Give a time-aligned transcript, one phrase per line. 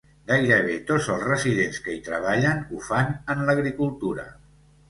[0.29, 4.27] Gairebé tots els residents que hi treballen ho fan en l'agricultura.